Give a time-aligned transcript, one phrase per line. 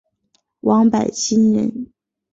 [0.61, 1.91] 王柏心人。